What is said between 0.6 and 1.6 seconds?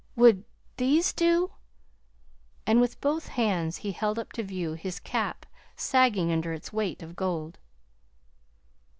these do?"